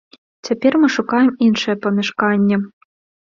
Цяпер 0.47 0.77
мы 0.83 0.89
шукаем 0.95 1.29
іншае 1.49 1.75
памяшканне. 1.85 2.61